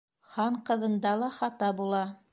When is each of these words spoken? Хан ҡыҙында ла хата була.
Хан 0.35 0.57
ҡыҙында 0.69 1.13
ла 1.25 1.29
хата 1.37 1.73
була. 1.83 2.05